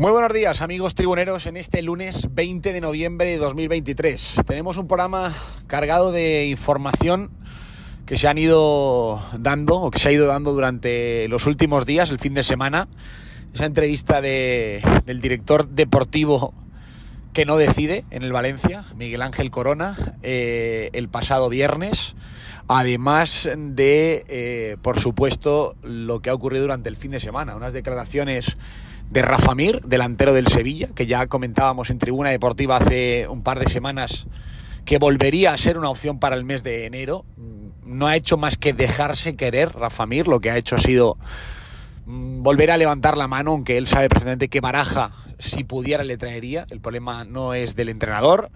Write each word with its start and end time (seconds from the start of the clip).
Muy 0.00 0.12
buenos 0.12 0.32
días 0.32 0.62
amigos 0.62 0.94
tribuneros 0.94 1.44
en 1.44 1.58
este 1.58 1.82
lunes 1.82 2.28
20 2.34 2.72
de 2.72 2.80
noviembre 2.80 3.32
de 3.32 3.36
2023. 3.36 4.36
Tenemos 4.46 4.78
un 4.78 4.88
programa 4.88 5.36
cargado 5.66 6.10
de 6.10 6.46
información 6.46 7.30
que 8.06 8.16
se 8.16 8.26
han 8.26 8.38
ido 8.38 9.22
dando 9.38 9.76
o 9.76 9.90
que 9.90 9.98
se 9.98 10.08
ha 10.08 10.12
ido 10.12 10.26
dando 10.26 10.54
durante 10.54 11.28
los 11.28 11.44
últimos 11.44 11.84
días, 11.84 12.10
el 12.10 12.18
fin 12.18 12.32
de 12.32 12.42
semana. 12.42 12.88
Esa 13.52 13.66
entrevista 13.66 14.22
de, 14.22 14.82
del 15.04 15.20
director 15.20 15.68
deportivo 15.68 16.54
que 17.34 17.44
no 17.44 17.58
decide 17.58 18.06
en 18.10 18.22
el 18.22 18.32
Valencia, 18.32 18.84
Miguel 18.96 19.20
Ángel 19.20 19.50
Corona, 19.50 19.98
eh, 20.22 20.88
el 20.94 21.10
pasado 21.10 21.50
viernes. 21.50 22.16
Además 22.68 23.50
de, 23.54 24.24
eh, 24.28 24.76
por 24.80 24.98
supuesto, 24.98 25.76
lo 25.82 26.22
que 26.22 26.30
ha 26.30 26.34
ocurrido 26.34 26.62
durante 26.62 26.88
el 26.88 26.96
fin 26.96 27.10
de 27.10 27.20
semana, 27.20 27.54
unas 27.54 27.74
declaraciones 27.74 28.56
de 29.10 29.22
Rafa 29.22 29.56
Mir, 29.56 29.80
delantero 29.80 30.32
del 30.32 30.46
Sevilla, 30.46 30.88
que 30.94 31.06
ya 31.06 31.26
comentábamos 31.26 31.90
en 31.90 31.98
Tribuna 31.98 32.30
Deportiva 32.30 32.76
hace 32.76 33.26
un 33.28 33.42
par 33.42 33.58
de 33.58 33.68
semanas 33.68 34.28
que 34.84 34.98
volvería 34.98 35.52
a 35.52 35.58
ser 35.58 35.76
una 35.78 35.90
opción 35.90 36.20
para 36.20 36.36
el 36.36 36.44
mes 36.44 36.62
de 36.62 36.86
enero. 36.86 37.24
No 37.84 38.06
ha 38.06 38.14
hecho 38.14 38.36
más 38.36 38.56
que 38.56 38.72
dejarse 38.72 39.34
querer 39.34 39.72
Rafa 39.72 40.06
Mir, 40.06 40.28
lo 40.28 40.40
que 40.40 40.52
ha 40.52 40.56
hecho 40.56 40.76
ha 40.76 40.78
sido 40.78 41.16
mm, 42.06 42.44
volver 42.44 42.70
a 42.70 42.76
levantar 42.76 43.18
la 43.18 43.26
mano, 43.26 43.50
aunque 43.50 43.78
él 43.78 43.88
sabe 43.88 44.08
perfectamente 44.08 44.48
que 44.48 44.60
Baraja, 44.60 45.10
si 45.38 45.64
pudiera, 45.64 46.04
le 46.04 46.16
traería. 46.16 46.66
El 46.70 46.80
problema 46.80 47.24
no 47.24 47.52
es 47.52 47.74
del 47.74 47.88
entrenador, 47.88 48.52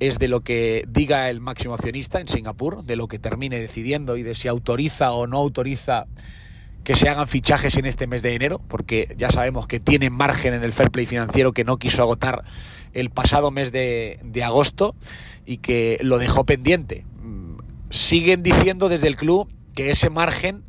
es 0.00 0.18
de 0.18 0.26
lo 0.26 0.40
que 0.40 0.84
diga 0.88 1.30
el 1.30 1.40
máximo 1.40 1.74
accionista 1.74 2.20
en 2.20 2.26
Singapur, 2.26 2.82
de 2.82 2.96
lo 2.96 3.06
que 3.06 3.20
termine 3.20 3.60
decidiendo 3.60 4.16
y 4.16 4.24
de 4.24 4.34
si 4.34 4.48
autoriza 4.48 5.12
o 5.12 5.28
no 5.28 5.38
autoriza 5.38 6.06
que 6.84 6.96
se 6.96 7.08
hagan 7.08 7.28
fichajes 7.28 7.76
en 7.76 7.86
este 7.86 8.06
mes 8.06 8.22
de 8.22 8.34
enero, 8.34 8.60
porque 8.68 9.14
ya 9.16 9.30
sabemos 9.30 9.66
que 9.66 9.80
tiene 9.80 10.10
margen 10.10 10.54
en 10.54 10.64
el 10.64 10.72
fair 10.72 10.90
play 10.90 11.06
financiero 11.06 11.52
que 11.52 11.64
no 11.64 11.78
quiso 11.78 12.02
agotar 12.02 12.44
el 12.92 13.10
pasado 13.10 13.50
mes 13.50 13.72
de, 13.72 14.18
de 14.22 14.42
agosto 14.42 14.94
y 15.46 15.58
que 15.58 15.98
lo 16.02 16.18
dejó 16.18 16.44
pendiente. 16.44 17.04
Mm, 17.22 17.58
siguen 17.90 18.42
diciendo 18.42 18.88
desde 18.88 19.08
el 19.08 19.16
club 19.16 19.48
que 19.74 19.90
ese 19.90 20.10
margen 20.10 20.64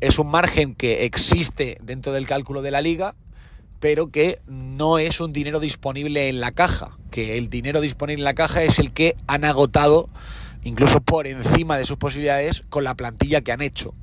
es 0.00 0.18
un 0.18 0.28
margen 0.28 0.74
que 0.74 1.04
existe 1.04 1.78
dentro 1.82 2.12
del 2.12 2.26
cálculo 2.26 2.62
de 2.62 2.70
la 2.70 2.80
liga, 2.80 3.14
pero 3.80 4.10
que 4.10 4.40
no 4.46 4.98
es 4.98 5.20
un 5.20 5.32
dinero 5.32 5.60
disponible 5.60 6.28
en 6.28 6.40
la 6.40 6.52
caja, 6.52 6.98
que 7.10 7.38
el 7.38 7.48
dinero 7.48 7.80
disponible 7.80 8.20
en 8.20 8.24
la 8.24 8.34
caja 8.34 8.62
es 8.62 8.78
el 8.78 8.92
que 8.92 9.14
han 9.26 9.44
agotado 9.44 10.08
incluso 10.62 11.00
por 11.00 11.26
encima 11.26 11.78
de 11.78 11.84
sus 11.84 11.96
posibilidades 11.96 12.64
con 12.68 12.84
la 12.84 12.94
plantilla 12.94 13.40
que 13.40 13.52
han 13.52 13.62
hecho 13.62 13.94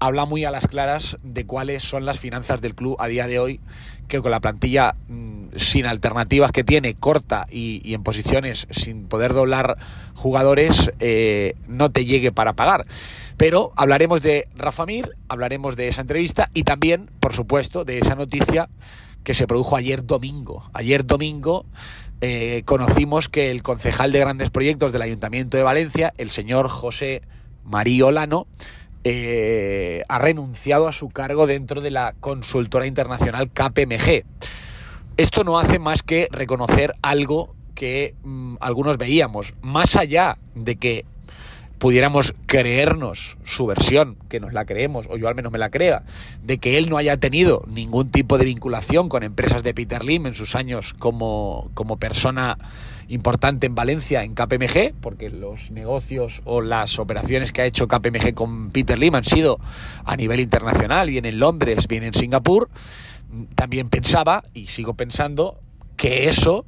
habla 0.00 0.24
muy 0.24 0.44
a 0.44 0.50
las 0.50 0.66
claras 0.66 1.18
de 1.22 1.46
cuáles 1.46 1.82
son 1.82 2.04
las 2.04 2.18
finanzas 2.18 2.60
del 2.60 2.74
club 2.74 2.96
a 2.98 3.06
día 3.06 3.26
de 3.26 3.38
hoy, 3.38 3.60
que 4.08 4.20
con 4.20 4.30
la 4.30 4.40
plantilla 4.40 4.94
mmm, 5.08 5.48
sin 5.56 5.86
alternativas 5.86 6.50
que 6.50 6.64
tiene, 6.64 6.94
corta 6.94 7.44
y, 7.50 7.94
en 7.94 8.02
posiciones 8.02 8.66
sin 8.70 9.06
poder 9.06 9.34
doblar 9.34 9.76
jugadores, 10.14 10.90
eh, 10.98 11.54
no 11.68 11.90
te 11.90 12.06
llegue 12.06 12.32
para 12.32 12.54
pagar. 12.54 12.86
Pero 13.36 13.72
hablaremos 13.76 14.22
de 14.22 14.48
Rafa 14.56 14.86
Mir, 14.86 15.10
hablaremos 15.28 15.76
de 15.76 15.88
esa 15.88 16.00
entrevista 16.00 16.50
y 16.54 16.64
también, 16.64 17.10
por 17.20 17.34
supuesto, 17.34 17.84
de 17.84 17.98
esa 17.98 18.14
noticia 18.14 18.68
que 19.22 19.34
se 19.34 19.46
produjo 19.46 19.76
ayer 19.76 20.04
domingo. 20.04 20.68
Ayer 20.72 21.06
domingo 21.06 21.66
eh, 22.22 22.62
conocimos 22.64 23.28
que 23.28 23.50
el 23.50 23.62
concejal 23.62 24.12
de 24.12 24.20
grandes 24.20 24.50
proyectos 24.50 24.92
del 24.92 25.02
Ayuntamiento 25.02 25.56
de 25.56 25.62
Valencia, 25.62 26.12
el 26.18 26.30
señor 26.30 26.68
José 26.68 27.22
María 27.64 28.06
Olano, 28.06 28.46
eh, 29.04 30.02
ha 30.08 30.18
renunciado 30.18 30.88
a 30.88 30.92
su 30.92 31.08
cargo 31.08 31.46
dentro 31.46 31.80
de 31.80 31.90
la 31.90 32.14
consultora 32.20 32.86
internacional 32.86 33.50
KPMG. 33.50 34.24
Esto 35.16 35.44
no 35.44 35.58
hace 35.58 35.78
más 35.78 36.02
que 36.02 36.28
reconocer 36.30 36.92
algo 37.02 37.54
que 37.74 38.14
mmm, 38.22 38.56
algunos 38.60 38.98
veíamos, 38.98 39.54
más 39.62 39.96
allá 39.96 40.38
de 40.54 40.76
que 40.76 41.04
pudiéramos 41.80 42.34
creernos 42.44 43.38
su 43.42 43.66
versión, 43.66 44.18
que 44.28 44.38
nos 44.38 44.52
la 44.52 44.66
creemos, 44.66 45.06
o 45.08 45.16
yo 45.16 45.28
al 45.28 45.34
menos 45.34 45.50
me 45.50 45.58
la 45.58 45.70
crea, 45.70 46.04
de 46.42 46.58
que 46.58 46.76
él 46.76 46.90
no 46.90 46.98
haya 46.98 47.16
tenido 47.16 47.64
ningún 47.66 48.10
tipo 48.10 48.36
de 48.36 48.44
vinculación 48.44 49.08
con 49.08 49.22
empresas 49.22 49.62
de 49.62 49.72
Peter 49.72 50.04
Lim 50.04 50.26
en 50.26 50.34
sus 50.34 50.54
años 50.54 50.94
como, 50.98 51.70
como 51.72 51.96
persona 51.96 52.58
importante 53.08 53.66
en 53.66 53.74
Valencia 53.74 54.22
en 54.24 54.34
KPMG, 54.34 54.92
porque 55.00 55.30
los 55.30 55.70
negocios 55.70 56.42
o 56.44 56.60
las 56.60 56.98
operaciones 56.98 57.50
que 57.50 57.62
ha 57.62 57.66
hecho 57.66 57.88
KPMG 57.88 58.34
con 58.34 58.70
Peter 58.72 58.98
Lim 58.98 59.14
han 59.14 59.24
sido 59.24 59.58
a 60.04 60.16
nivel 60.16 60.40
internacional, 60.40 61.08
bien 61.08 61.24
en 61.24 61.38
Londres, 61.38 61.88
bien 61.88 62.04
en 62.04 62.12
Singapur, 62.12 62.68
también 63.54 63.88
pensaba, 63.88 64.42
y 64.52 64.66
sigo 64.66 64.92
pensando, 64.94 65.58
que 65.96 66.28
eso 66.28 66.66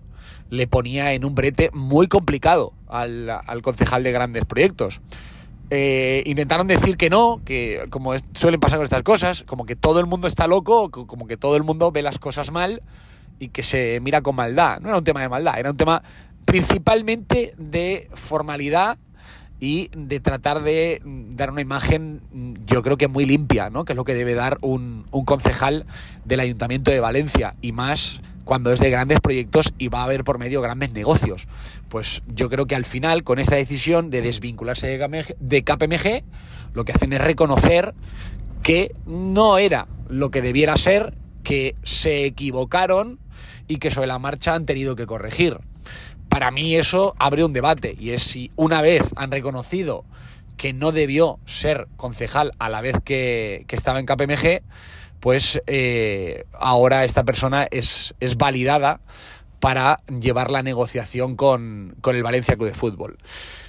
le 0.52 0.66
ponía 0.66 1.14
en 1.14 1.24
un 1.24 1.34
brete 1.34 1.70
muy 1.72 2.08
complicado 2.08 2.74
al, 2.86 3.30
al 3.30 3.62
concejal 3.62 4.02
de 4.02 4.12
grandes 4.12 4.44
proyectos. 4.44 5.00
Eh, 5.70 6.22
intentaron 6.26 6.66
decir 6.66 6.98
que 6.98 7.08
no, 7.08 7.40
que 7.42 7.86
como 7.88 8.12
suelen 8.34 8.60
pasar 8.60 8.76
con 8.76 8.84
estas 8.84 9.02
cosas, 9.02 9.44
como 9.44 9.64
que 9.64 9.76
todo 9.76 9.98
el 9.98 10.04
mundo 10.04 10.28
está 10.28 10.46
loco, 10.46 10.90
como 10.90 11.26
que 11.26 11.38
todo 11.38 11.56
el 11.56 11.62
mundo 11.62 11.90
ve 11.90 12.02
las 12.02 12.18
cosas 12.18 12.50
mal 12.50 12.82
y 13.38 13.48
que 13.48 13.62
se 13.62 13.98
mira 14.02 14.20
con 14.20 14.36
maldad. 14.36 14.78
No 14.80 14.90
era 14.90 14.98
un 14.98 15.04
tema 15.04 15.22
de 15.22 15.30
maldad, 15.30 15.58
era 15.58 15.70
un 15.70 15.78
tema 15.78 16.02
principalmente 16.44 17.54
de 17.56 18.10
formalidad 18.12 18.98
y 19.58 19.88
de 19.96 20.20
tratar 20.20 20.62
de 20.62 21.00
dar 21.30 21.50
una 21.50 21.62
imagen, 21.62 22.20
yo 22.66 22.82
creo 22.82 22.98
que 22.98 23.08
muy 23.08 23.24
limpia, 23.24 23.70
¿no? 23.70 23.86
que 23.86 23.94
es 23.94 23.96
lo 23.96 24.04
que 24.04 24.14
debe 24.14 24.34
dar 24.34 24.58
un, 24.60 25.06
un 25.12 25.24
concejal 25.24 25.86
del 26.26 26.40
Ayuntamiento 26.40 26.90
de 26.90 27.00
Valencia 27.00 27.54
y 27.62 27.72
más 27.72 28.20
cuando 28.44 28.72
es 28.72 28.80
de 28.80 28.90
grandes 28.90 29.20
proyectos 29.20 29.72
y 29.78 29.88
va 29.88 30.00
a 30.00 30.04
haber 30.04 30.24
por 30.24 30.38
medio 30.38 30.60
grandes 30.60 30.92
negocios. 30.92 31.46
Pues 31.88 32.22
yo 32.26 32.48
creo 32.48 32.66
que 32.66 32.74
al 32.74 32.84
final, 32.84 33.24
con 33.24 33.38
esta 33.38 33.56
decisión 33.56 34.10
de 34.10 34.22
desvincularse 34.22 34.88
de 34.88 35.64
KPMG, 35.64 36.24
lo 36.74 36.84
que 36.84 36.92
hacen 36.92 37.12
es 37.12 37.20
reconocer 37.20 37.94
que 38.62 38.94
no 39.06 39.58
era 39.58 39.88
lo 40.08 40.30
que 40.30 40.42
debiera 40.42 40.76
ser, 40.76 41.14
que 41.42 41.74
se 41.82 42.24
equivocaron 42.24 43.18
y 43.68 43.76
que 43.76 43.90
sobre 43.90 44.06
la 44.06 44.18
marcha 44.18 44.54
han 44.54 44.66
tenido 44.66 44.96
que 44.96 45.06
corregir. 45.06 45.58
Para 46.28 46.50
mí 46.50 46.76
eso 46.76 47.14
abre 47.18 47.44
un 47.44 47.52
debate 47.52 47.94
y 47.98 48.10
es 48.10 48.22
si 48.22 48.50
una 48.56 48.80
vez 48.80 49.02
han 49.16 49.30
reconocido 49.30 50.04
que 50.56 50.72
no 50.72 50.92
debió 50.92 51.38
ser 51.44 51.88
concejal 51.96 52.52
a 52.58 52.68
la 52.68 52.80
vez 52.80 52.96
que, 53.04 53.64
que 53.66 53.76
estaba 53.76 54.00
en 54.00 54.06
KPMG, 54.06 54.62
pues 55.22 55.62
eh, 55.68 56.46
ahora 56.52 57.04
esta 57.04 57.22
persona 57.22 57.68
es, 57.70 58.12
es, 58.18 58.36
validada 58.36 59.00
para 59.60 59.98
llevar 60.08 60.50
la 60.50 60.64
negociación 60.64 61.36
con, 61.36 61.94
con, 62.00 62.16
el 62.16 62.24
Valencia 62.24 62.56
Club 62.56 62.66
de 62.66 62.74
Fútbol. 62.74 63.18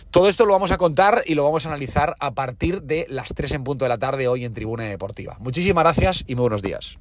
Todo 0.09 0.29
esto 0.29 0.47
lo 0.47 0.53
vamos 0.53 0.71
a 0.71 0.77
contar 0.77 1.21
y 1.27 1.35
lo 1.35 1.43
vamos 1.43 1.67
a 1.67 1.69
analizar 1.69 2.15
a 2.19 2.31
partir 2.31 2.81
de 2.81 3.05
las 3.07 3.35
3 3.35 3.51
en 3.51 3.63
punto 3.63 3.85
de 3.85 3.89
la 3.89 3.99
tarde 3.99 4.27
hoy 4.27 4.45
en 4.45 4.55
Tribuna 4.55 4.85
Deportiva. 4.85 5.37
Muchísimas 5.39 5.83
gracias 5.83 6.23
y 6.25 6.33
muy 6.33 6.41
buenos 6.41 6.63
días. 6.63 6.97